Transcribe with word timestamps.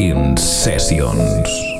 In 0.00 0.34
sessions. 0.38 1.79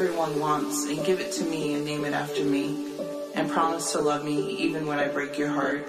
Everyone 0.00 0.40
wants 0.40 0.86
and 0.86 1.04
give 1.04 1.20
it 1.20 1.30
to 1.30 1.44
me 1.44 1.74
and 1.74 1.84
name 1.84 2.06
it 2.06 2.14
after 2.14 2.42
me. 2.42 2.86
And 3.34 3.50
promise 3.50 3.92
to 3.92 4.00
love 4.00 4.24
me 4.24 4.56
even 4.56 4.86
when 4.86 4.98
I 4.98 5.08
break 5.08 5.36
your 5.36 5.50
heart. 5.50 5.86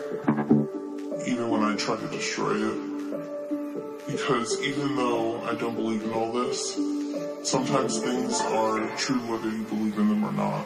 even 1.26 1.50
when 1.50 1.64
I 1.64 1.78
try 1.78 1.96
to 1.96 2.08
destroy 2.10 2.56
it. 2.56 4.08
Because 4.08 4.62
even 4.62 4.98
though 4.98 5.42
I 5.44 5.56
don't 5.56 5.76
believe 5.76 6.04
in 6.04 6.12
all 6.12 6.34
this, 6.34 6.74
sometimes 7.44 8.00
things 8.00 8.42
are 8.42 8.86
true 8.98 9.20
whether 9.32 9.50
you 9.50 9.64
believe 9.64 9.98
in 9.98 10.10
them 10.10 10.26
or 10.26 10.34
not. 10.34 10.66